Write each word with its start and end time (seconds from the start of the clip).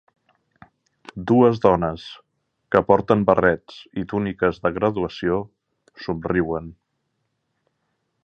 Dues 1.31 1.59
dones 1.65 2.05
que 2.75 2.81
porten 2.87 3.21
barrets 3.29 3.77
i 4.03 4.07
túniques 4.13 4.59
de 4.65 4.73
graduació 4.79 5.39
somriuen. 6.07 6.75